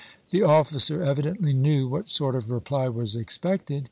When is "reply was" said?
2.49-3.15